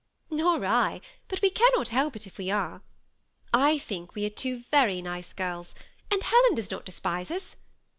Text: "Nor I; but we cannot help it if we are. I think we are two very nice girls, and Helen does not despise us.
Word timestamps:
"Nor 0.31 0.65
I; 0.65 0.99
but 1.27 1.43
we 1.43 1.51
cannot 1.51 1.89
help 1.89 2.15
it 2.15 2.25
if 2.25 2.39
we 2.39 2.49
are. 2.49 2.81
I 3.53 3.77
think 3.77 4.15
we 4.15 4.25
are 4.25 4.31
two 4.31 4.63
very 4.71 4.99
nice 4.99 5.31
girls, 5.31 5.75
and 6.09 6.23
Helen 6.23 6.55
does 6.55 6.71
not 6.71 6.85
despise 6.85 7.29
us. 7.29 7.55